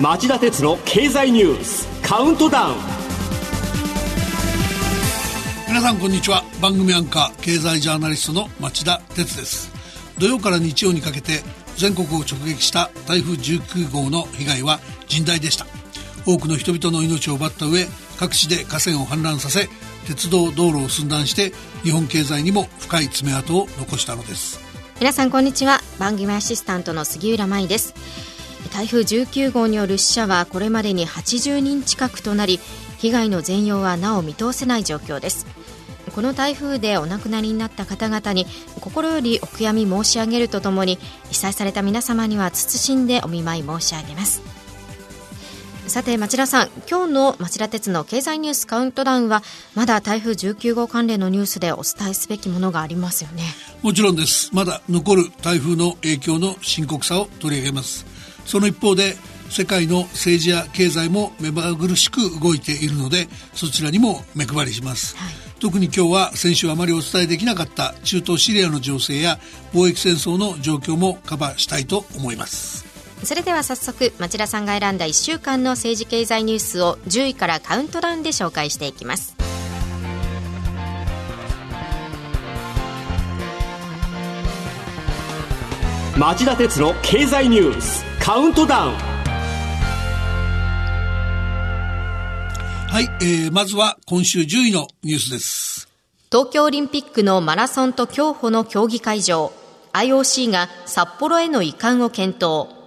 [0.00, 2.76] 町田鉄の経済ニュースカウントダウン。
[5.66, 6.44] 皆さんこんにちは。
[6.60, 9.72] 番組アンカー経済ジャーナリストの町田鉄です。
[10.18, 11.42] 土曜から日曜にかけて
[11.76, 14.78] 全国を直撃した台風19号の被害は
[15.08, 15.66] 甚大でした。
[16.24, 17.84] 多くの人々の命を奪った上
[18.16, 19.68] 各地で河川を氾濫させ
[20.06, 24.60] 鉄道道路を寸断して日本経済にも深い爪痕を残したのです。
[25.00, 25.80] 皆さんこんにちは。
[25.98, 27.94] 番組アシスタントの杉浦舞です。
[28.72, 32.60] 台風19号による死者はこれまでに80人近くとなり
[32.98, 35.46] 被害の全容はなお見通せない状況です。
[36.14, 38.46] この台風でお亡くなりになった方々に
[38.80, 40.98] 心よりお悔やみ申し上げるとともに
[41.30, 44.42] 被災された皆様には謹んでお見舞い申し上げます。
[45.92, 49.42] さて町田さん今日の町田鉄の経済ニュースカウントダウンは
[49.74, 53.42] まだ台風19号関連のニュースでお伝えすべきものがありますよね。
[53.82, 54.48] もちろんです。
[54.54, 58.06] まだ残る台風の影響の深刻さを取り上げます。
[58.46, 59.18] その一方で
[59.50, 69.38] 世界の政治や経済も目まぐるしく動いているのでそちらにも目配りします、はい、特に今日は先週あまりお伝えできなかった中東シリアの情勢や
[69.74, 72.91] 貿易戦争の状況もカバーしたいと思います
[73.24, 79.36] それでは早速町田さんが選んだ1週間の政治経済ニュースを10位からカウントダウンで紹介していきます。
[86.18, 88.92] 町田鉄の経済ニュースカウントダウン。
[92.88, 95.88] はい、えー、まずは今週10位のニュースです。
[96.30, 99.52] 東京オリンピックのマラソンと競歩の競技会場。
[99.92, 102.81] IOC が札幌への移管を検討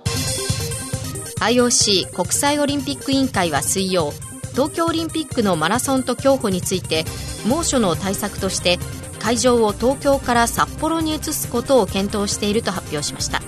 [1.46, 4.14] IOC 国際オリンピック委員会は水曜
[4.54, 7.06] 東京オリンピックのマラソンと競歩について
[7.48, 8.80] 猛暑の対策として
[9.20, 13.42] 会場を東京から札幌に移すことを検討していると発表しました。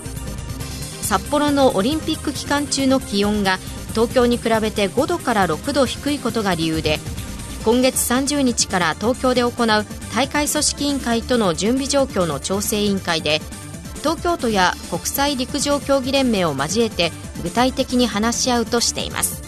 [1.02, 3.58] 札幌のオリンピック期間中の気温が
[3.94, 6.98] 東京に比べて5度から6度低いことが理由で
[7.64, 13.40] 今月30日から東京で行う大会組織委員会との準備状況の調整委員会で
[14.02, 17.10] 東京都や国際陸上競技連盟を交えて
[17.42, 19.42] 具体的に話し合うとしています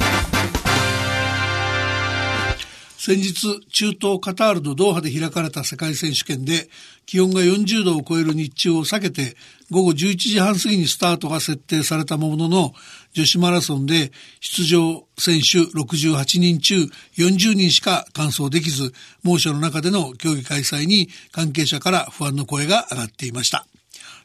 [3.02, 6.68] 先日、中東カタールのドーハで開かれた世界選手権で、
[7.06, 9.36] 気温が40度を超える日中を避けて、
[9.70, 12.74] 午後11時半過ぎにスタートが設定されたものの、
[13.14, 16.82] 女子マラソンで出場選手68人中
[17.16, 18.92] 40人しか完走できず、
[19.22, 23.66] 猛暑の中での競技開催に関係者から不安の声が上がっていました。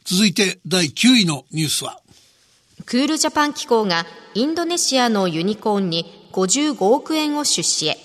[0.04, 1.98] 続いて第9位のニュースは、
[2.86, 7.96] クールジャパン機構がインドネシアのユニコーンに55億円を出資へ。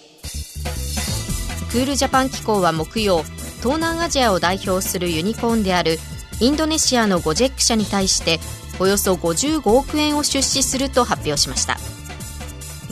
[1.71, 3.21] クールジャパン機構は木曜
[3.59, 5.99] 東南アジアを代表するユニコーンである
[6.39, 8.39] インドネシアのゴジェック社に対して
[8.79, 11.77] およそ55億円を出資すると発表しました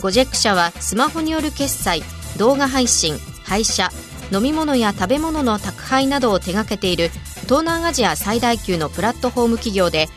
[0.00, 2.02] ゴジェック社はスマホによる決済
[2.38, 3.90] 動画配信配車
[4.32, 7.10] 飲み物や食べ物の宅配などを手掛けている
[7.42, 10.08] 東南アジア最大級のプラットフォーム企業で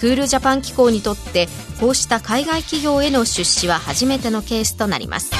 [0.00, 1.48] クールジャパン機構にとって
[1.80, 5.30] こうした海外企業への出資は初めてのケースとなります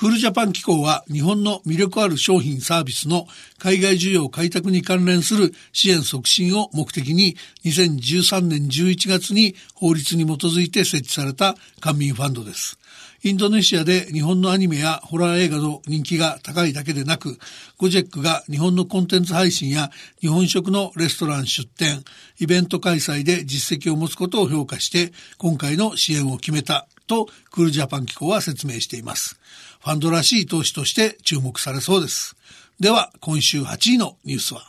[0.00, 3.26] クールジャパン機構は日本の魅力ある商品サービスの
[3.58, 7.36] 海外需要開拓に関連する支援促進を目的に
[7.66, 12.79] 2013年11月に法律に基づいて設置された官民ファンドです。
[13.22, 17.38] インドネシアで日本のアニメやホラー映画の人気が高いだけでなく、
[17.76, 22.02] ゴジェックが日本のコンテンツ配信や日本食のレストラン出店、
[22.38, 29.38] イベント開催で実績を持つことを評価して、今回の支援を決めたとクールジャパン機構は説明しています。
[29.82, 32.36] ファンドらしい投資として注目されそうです。
[32.78, 34.62] では、今週8位のニュースは？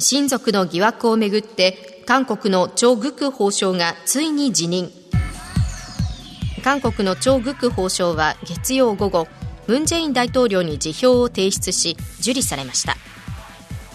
[0.00, 4.90] 親族の疑惑をめぐって、韓国のチョ・グク法相がついに辞任。
[6.64, 9.28] 韓国のチョ・グク法相は月曜午後、
[9.66, 12.96] ムン・ジェイン大統領に辞表を提出し、受理されました。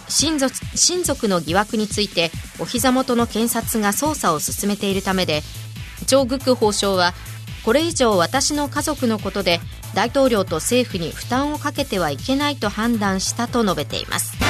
[0.08, 2.30] 親族親族の疑惑について
[2.60, 5.42] お膝元の検察が捜査を進めているためで
[6.06, 7.12] チョ・グク法相は
[7.64, 9.60] これ以上私の家族のことで
[9.94, 14.49] 大統領と政府に負担をかけてはいけないと判断したと述べています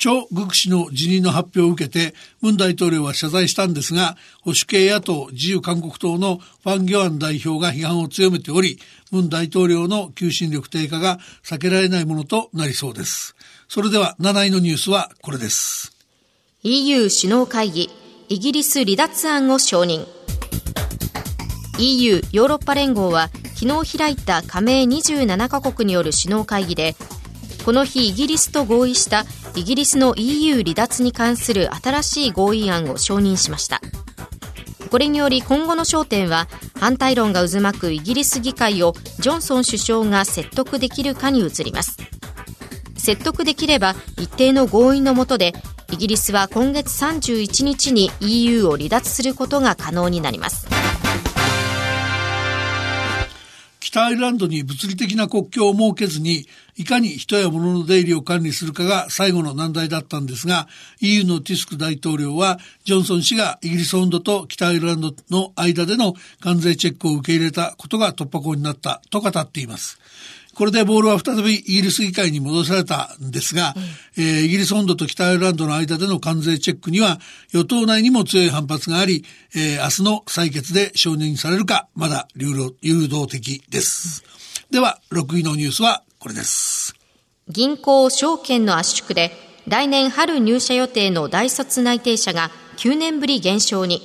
[0.00, 8.78] チョ・グク氏の辞任の発表を受けて、ムン大統領は謝罪したんですが、保守系野党自由韓国党のファン・ギョアン代表が批判を強めており、
[9.12, 13.36] ムン大統領の求心力低下が避けられないものとなりそうです。
[13.68, 15.92] それでは7位のニュースはこれです。
[16.62, 17.90] EU 首脳会議、
[18.30, 20.06] イギリス離脱案を承認
[21.78, 26.94] EU ヨーロッパ連合は昨日開いた加盟27カ国による首脳会議で
[27.64, 29.24] この日イギリスと合意した
[29.56, 33.80] イギリスの EU 離脱に関する新しい合意案を承認しました。
[34.90, 36.48] これにより今後の焦点は
[36.78, 41.96] 反対論が渦巻くイギリス議会をジョンソン首相が説得できるかに移ります。
[42.96, 45.52] 説得できれば一定の合意のもとで
[45.90, 50.79] イギリスは今月31日に EU を離脱することが可能になります。
[53.90, 56.46] 北アイルランドに物理的な国境を設けずに、
[56.76, 60.68] いかに人や物の出入りを管理するかが最後の難題だったんですが、
[61.00, 69.98] EU のティスク大統領は、ジョンソン氏がイギリス本土と北アイルランドの間での関税チェックを受け入れたことが突破口になったと語っています。
[70.60, 77.18] これでボールは再びイギリス議会に戻されたんですが、うん、えー、イギリス本土と北アイルランドの間での関税チェックには
[77.50, 79.24] 与党内にも強い反発があり、
[79.54, 84.22] えー、明日の採決で承認されるか、まだ誘導的です。
[84.70, 86.94] では、6位のニュースはこれです。
[87.48, 89.32] 銀行証券の圧縮で
[89.66, 94.02] 来年春入社予定の大卒内定者が9年ぶり減少に。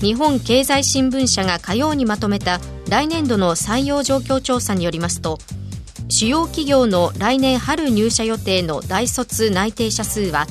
[0.00, 5.38] 日本経済新聞社が火曜にまとめた来年度の採用状況調査によりますと
[6.08, 10.46] 主要企業の来年春入社予定の大卒内定者数は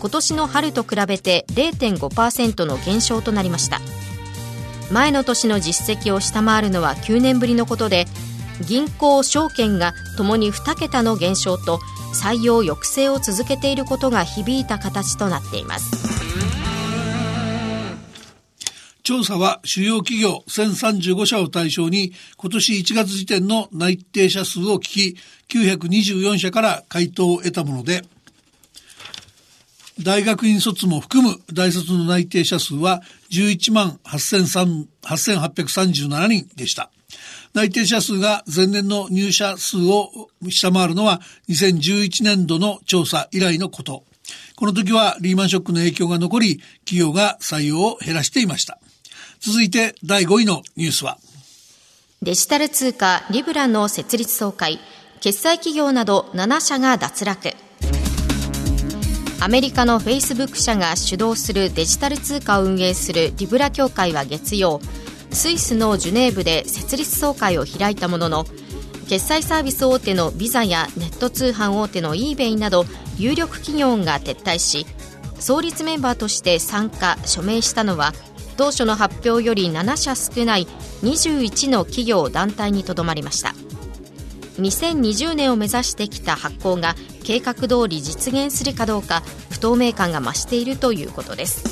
[0.00, 3.80] 今年の春と比べて0.5%の減少となりました。
[4.90, 8.06] 前の年の実績を下回るのは9年ぶりのことで
[8.68, 11.78] 銀行証券がともに2桁の減少と
[12.14, 16.21] 採用抑制を続けていることが響いた形となっています。
[19.02, 25.16] 調査は主要企業1035社を対象に今年1月時点の内定者数を聞き
[25.48, 28.02] 924社から回答を得たもので
[30.00, 36.90] 大学院卒も含む大卒の内定者数は11万8837人でした。
[37.52, 41.20] 内定者数が前年の入社数を下回るのは
[41.50, 44.04] 2011年度の調査以来のこと。
[44.56, 48.78] この時はリーマンショックの影響が残り、企業が採用を減らしていました。
[49.44, 51.18] 続いて第5位のニュースは。
[52.22, 54.78] デジタル通貨リブラの設立総会。
[55.20, 57.50] 決済企業など7社が脱落。
[59.40, 64.80] アメリカのフェイスブック社が主導するデジタル通貨を運営するリブラ協会は月曜
[65.32, 68.44] スイスのジュネーブで設立総会を開いたものの
[69.08, 72.84] 決済サービス大手のビザやネット通販大手の eBay など
[73.18, 74.86] 有力企業が撤退し
[75.40, 78.12] 創立メンバーとして参加署名したのは
[78.56, 80.66] 当初の発表より7社少ない
[81.02, 83.54] 21の企業団体にとどまりました。
[84.58, 86.94] 2020年を目指してきた発行が
[87.24, 91.64] 計画通り実現するかどうか不透明感が増しているということです。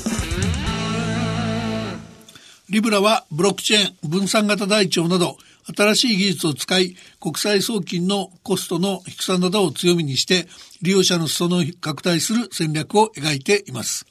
[2.69, 5.37] リブラはブロックチェーン分散型台帳など
[5.75, 10.47] 新しい技術を使い国際送金のコストの低さなどを強みにして
[10.81, 14.05] 利用者の裾野を拡大する戦略を描いています。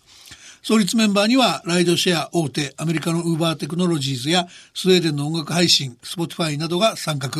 [0.63, 7.31] 創立メンバーにはライドシェア大手アメリカのウーバーテクノロジーズやスウェーデンの音楽配信スポティファイなどが参画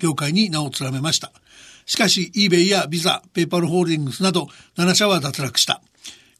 [0.00, 1.30] 業界に名を連ねました
[1.86, 5.82] しかし eBay やビザペイパルホールディングスなど7社は脱落した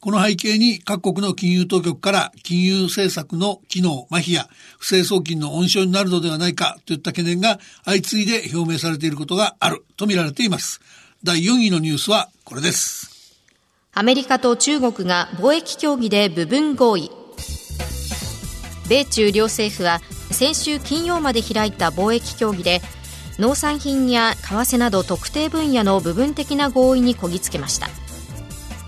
[0.01, 4.49] この背景に各国の金融当局から金融政策の機能麻痺や
[4.79, 10.83] 不正送金の温床になるのではないかといった懸念が相次いで表明されていることがあるとみられています。
[11.23, 13.14] 第4位のニュースはこれです。
[13.97, 17.13] アメリカと中国が貿易協議で部分合意
[18.89, 20.01] 米中両政府は
[20.33, 22.81] 先週金曜まで開いた貿易協議で
[23.39, 27.89] 農産品や為替など特定分野の部分的な合意にこぎつけました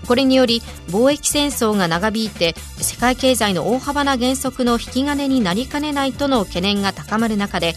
[0.07, 7.75] これにより貿易戦争が長引いて世界経済の大幅な減速の引き金になりかねないとの懸念が高まる中で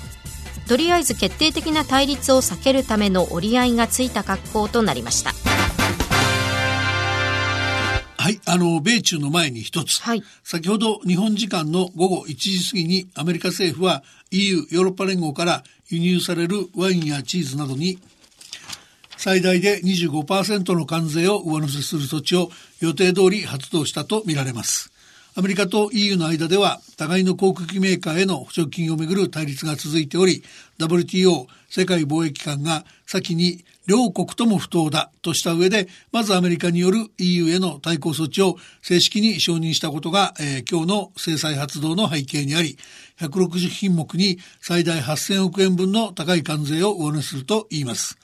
[0.69, 5.33] とりあえず決定的な対立を避けるための折り合いがついた格好となりました。
[8.21, 9.99] はい、あの、米中の前に一つ。
[10.03, 10.23] はい。
[10.45, 17.99] 先ほど日本時間の午後1時過ぎにアメリカ政府は EU、ヨーロッパ連合から輸入されるワインやチーズなどに
[19.17, 22.51] 最大で25%の関税を上乗せする措置を
[22.81, 24.93] 予定通り発動したとみられます。
[25.35, 30.45] アメリカと EU の間では互いの航空機メーカーへの補助金をめぐる対立が続いており
[30.79, 42.77] WTO 世界貿易機関が先に両国とも不当だとした上で、まずアメリカによる EU への対抗措置を正式に承認したことが、えー、今日の制裁発動の背景にあり、
[43.19, 48.19] 160品目に最大8000億円分の高い関税を上乗せすると言います。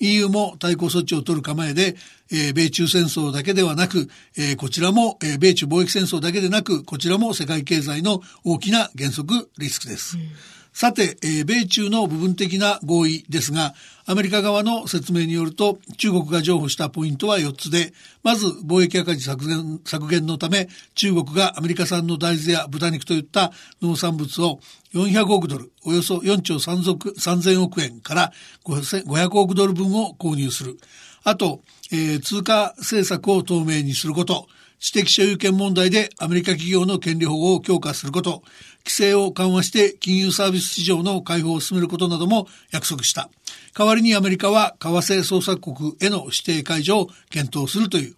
[0.00, 1.96] EU も対抗措置を取る構えで、
[2.30, 10.16] えー、米中戦争だけではなく、えー、こちらも、えー、米中貿易戦争だけでなく、こちらも世界経済の大きな原則リスクです。
[10.16, 10.28] うん
[10.74, 13.74] さて、えー、米中の部分的な合意ですが、
[14.06, 17.92] アメリカ側の説明によると、中国が譲歩したポイントは4つで、
[18.24, 24.58] まず貿易赤字削減削減のため、中国がアメリカ産の大豆や豚肉といった農産物を
[24.94, 28.32] 400億ドル、およそ4兆3000億円から
[28.64, 30.76] 500億ドル分を購入する。
[31.22, 31.60] あと、
[31.92, 38.42] えー、通貨政策を透明にすること、知的所有権問題でアメリカ企業の権利保護を強化すること、
[38.84, 43.30] 規制を緩和して金融サービス市場の開放を進めることなども約束した。
[43.76, 48.16] 代わりにアメリカは為替捜索国への指定解除を検討するという。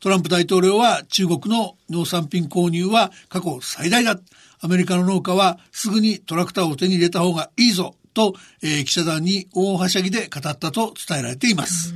[0.00, 4.18] トランプ大統領は中国の農産品購入は過去最大だ。
[4.60, 11.92] アメリカの農家はすぐにトラクターを手に入れた方がいいぞと、えー、記者団に大はしゃぎで語ったと伝えられています。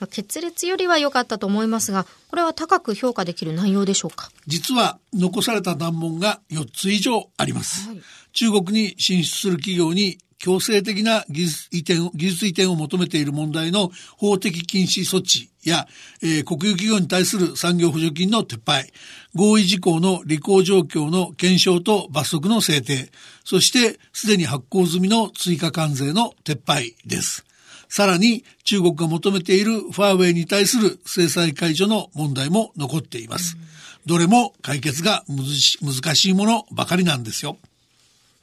[0.00, 4.30] まあ、決裂よりは良かったと思いますが、これは高く評価できる内容でしょうか？
[4.46, 7.88] 実は残された難問が4つ以上あります。
[7.88, 8.02] はい、
[8.36, 15.88] 中国に進出する企業に強制的な技術移転技術移転を求めている問題の法的禁止措置や、
[16.22, 18.92] えー、国有企業に対する産業補助金の撤廃、
[19.34, 23.10] 合意事項の履行状況の検証と罰則の制定、
[23.42, 27.46] そしてすでに発行済みの追加関税の撤廃です。
[27.88, 33.56] さらに中国が求めているファーウェイに対する制裁解除の問題も残っています。
[34.04, 37.56] どれも解決が難しいものばかりなんですよ。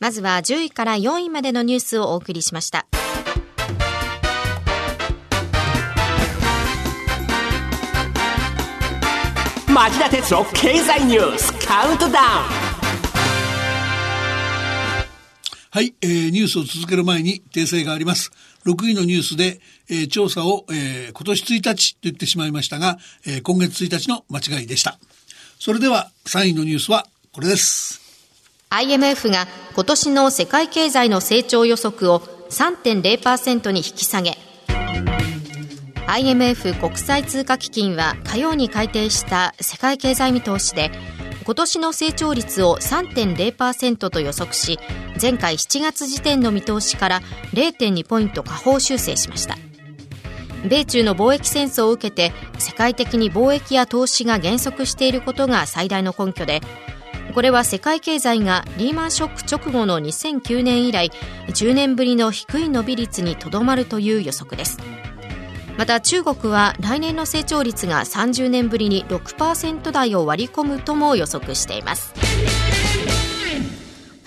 [0.03, 2.86] まずは10位から4位までのニュースをお送りしました。
[9.74, 12.15] 町田鉄の経済ニュースカウントダウン
[15.72, 18.31] はい、えー、ニュースを続ける前に訂正があります。
[18.65, 25.00] 6位のニュースで、えー、調査を、えー、今年1日と言ってしまいましたが、えー、今月1日の間違いでした。
[25.60, 28.02] それでは3位のニュースはこれです。
[28.74, 34.36] IMF が今年の世界経済の成長予測を3.0%に引き下げ。
[36.08, 40.92] IMF 国際通貨基金は火曜に改定した世界経済見通しで
[41.46, 44.80] 今年の成長率を3.0%と予測し
[45.22, 47.22] 前回7月時点の見通しから
[47.53, 49.56] 0.2ポイント下方修正しました。
[50.68, 56.62] 米中の貿易戦争を受けて世界的に貿易や投資が減速していることが最大の根拠で
[57.34, 61.12] これは世界経済がリーマンショック直後の2009年以来
[61.48, 64.77] 10年ぶりの低い伸び率にとどまるという予測です。
[65.77, 72.13] また中国は来年の成長率が30年ぶりに6%台を割り込むとも予測しています。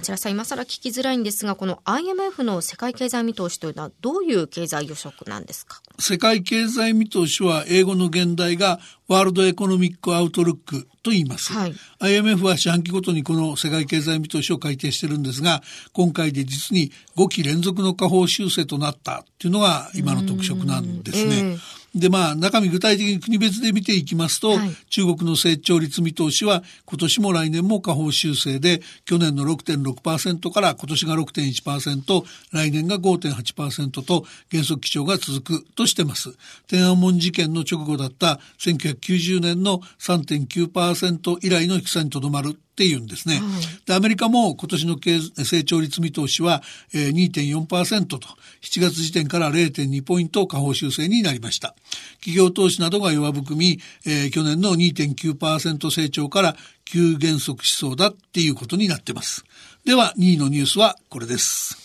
[0.02, 5.82] ちらさん今更聞きづらいんですがこの IMF の世界経済見通しというのはどういう経済予測なんですか？
[5.98, 15.62] 世界経済見通しは英語の現代がワールドエコノミックアウトルックと言います、はい、IMF は四半期ごとにこの世界経済見通しを改定してるんですが
[15.92, 21.56] 今回で実に5期連続の下方修正となったっていうのが今の特色なんですね。
[21.96, 36.36] えーで、まあ、中身具体的に国別で見ていきますと、はい、中国の成長率見通しは、今年も来年も下方修正で、去年の6.6%から今年が6.1%、来年が5.8%と減速基調が続くとしてます。
[36.68, 43.36] 天安門事件の直後だった1990年の3.9%以来の低さにとどまるっていうんですね。
[43.36, 43.42] はい、
[43.86, 48.18] で、アメリカも今年の成長率見通しは、えー、2.4%と、
[48.60, 51.74] 7月時点から0.2ポイント下方修正になりました。
[52.20, 59.46] 企業投資などが弱含み、えー、去年の2.9%成長から急減速しそうだっていうことになってます。
[59.86, 61.78] では、2位のニュースはこれです。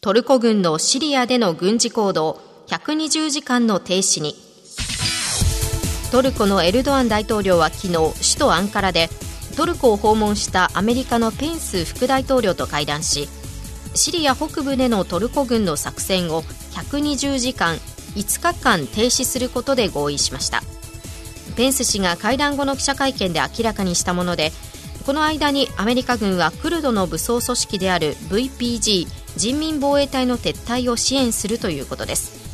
[0.00, 4.34] トルコ軍のシリアでの軍事行動、120時間の停止に。
[6.10, 9.10] トルコのエルドアン大統領は昨日、首都アンカラで
[9.56, 13.28] トルコを訪問したアメリカのペンス副大統領と会談し
[13.94, 16.42] シリア北部でのトルコ軍の作戦を
[16.72, 17.76] 120時間
[18.16, 20.62] 5日間停止することで合意しました。
[21.56, 24.50] ペンス氏が会談後の記者会見で明らかにしたもので
[25.06, 29.06] この間にアメリカ軍はクルドの武装組織である VPG
[29.36, 32.44] 人民防衛隊の撤退を支援するということです。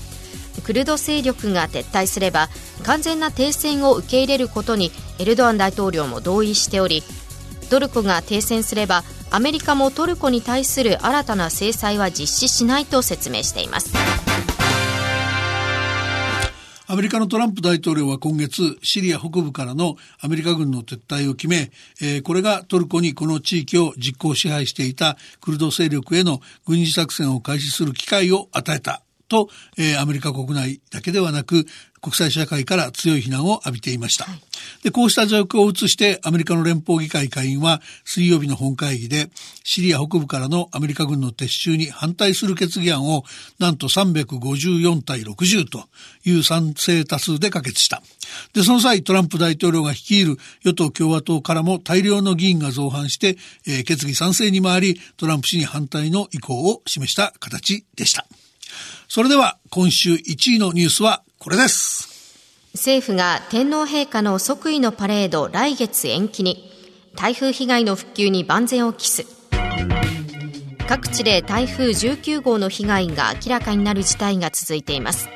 [0.65, 2.49] クルド勢力が撤退すれば
[2.83, 4.91] 完全な停戦を受け入れることに
[5.21, 7.03] エルドアン大統領も同意しており
[7.69, 13.93] トルコが停戦すればアメリカもトルコに対する新たな制裁は実施しないと説明しています。
[16.89, 21.71] アメリカのトランプ大統領は今月、シリア北部からのアメリカ軍の撤退を決め、
[22.03, 29.49] えー、これがトルコにこの地域を実行支配していたクルド勢力への軍事作戦を開始する機会を与えたと、
[29.79, 31.65] えー、アメリカ国内だけではなく、
[32.01, 34.27] 国際社会から強い非難を浴びていました。
[34.83, 39.31] で、こうした状況を移してアメリカの連邦議会下院は水曜日の本会議で
[39.65, 43.25] シリア北部からのアメリカ軍の撤収に反対する決議案を
[43.59, 45.85] なんと354対60と
[46.25, 48.03] いう賛成多数で可決した。
[48.55, 58.27] で、その際トランプ大統領が率いる与党共和党からも大量の議員が造反して、えー、決議賛成に回りトランプ氏に反対の意向を示した形でした。
[59.09, 62.37] それでは今週1位のニュースはこれです。
[62.75, 66.71] 政府が天皇陛下の即位のパレード来月延期に
[67.17, 69.25] 台風被害の復旧に万全を期す
[70.87, 75.31] 各地で台風19号の被害が明らかになる事態が続いています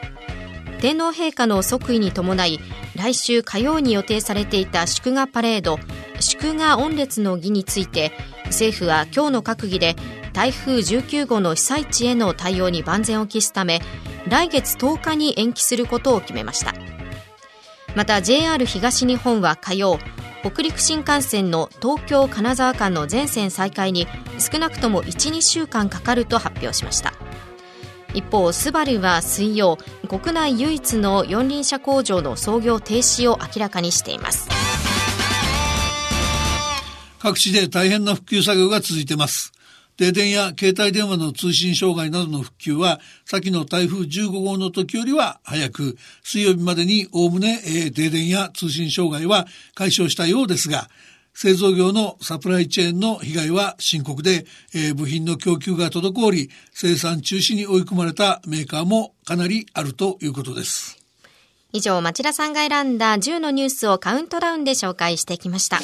[0.79, 2.61] 天皇陛下の即位に伴い
[2.97, 5.79] 来週火曜に予定されていた祝賀パレード
[6.21, 8.13] 祝賀御列の儀について
[8.47, 9.97] 政府は今日の閣議で
[10.35, 13.81] 台風19号の被災地への対応に万全を期すため
[14.29, 16.75] 来月10日に延期することを決めました。
[17.95, 19.99] また JR 東日本は火曜
[20.43, 24.07] 北陸新幹線の東京金沢間の全線再開に
[24.39, 27.15] 少なくとも12週間かかると発表しました。
[28.13, 29.79] 一方スバルは水曜
[30.09, 34.49] 国内唯一の四輪車工場の操業停止を明らかにしています。
[37.19, 39.54] 各地で大変な復旧作業が続いています。
[39.97, 50.89] 停電や携帯電話の通信障害などの復旧は、先の台風15号の時よりは早く、水曜日までにおおむね、えー、停電や通信障害は解消したようですが、
[51.33, 60.99] 製造業のサプライチェーンの被害は深刻で、えー、部品の供給が滞り、生産中止に追い込まれたメーカーもかなりあるということです。
[61.73, 65.81] 以上、町田さんが選んだ10のニュースをカウントダウンで紹介してきました。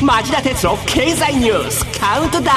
[0.00, 2.54] 町田鉄の経済ニュースカウントダウ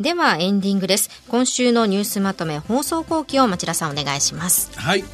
[0.00, 0.02] ン。
[0.02, 1.10] ではエンディングです。
[1.28, 4.72] 今週のニュースまとめ放送後期を町田さんお願いします。
[4.74, 5.04] はい。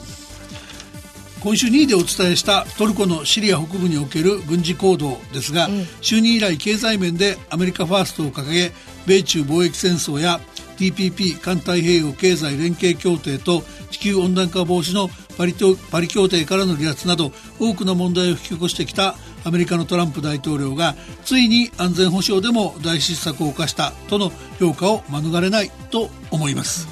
[1.43, 8.73] 今週2位でお伝えしたトルコのシリア北部における軍事行動ですが、うん、就任以来経済面でアメリカファーストを掲げ
[9.07, 10.41] 米中貿易戦争や
[10.75, 15.55] TPP 環太平洋経済連携協定と地球温暖化防止のパリ
[15.91, 20.95] パリ協定からの離脱など多くの問題を引き起こしてきたアメリカのトランプ大統領が
[21.25, 26.89] ついに安全保障でも大失策を犯したとの評価を免れないと思います。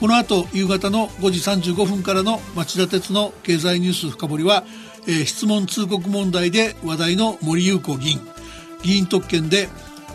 [0.00, 4.64] この後夕方の5時35分からの町田鉄の経済ニュース深掘りは、
[5.06, 8.20] えー、質問通告問題で話題の森裕子議員。
[8.82, 9.68] 議員特権で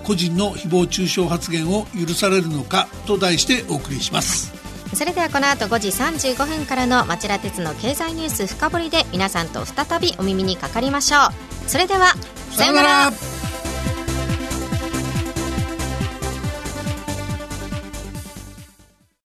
[0.03, 4.53] 個人の誹謗中傷発言を許されるのかと題してお送りします。
[4.93, 11.69] それではこの後5時35分からの町田鉄の経済ニュース深掘りで皆さんと再びお耳にかかりましょう。
[11.69, 12.15] それでは
[12.51, 13.38] さようなら。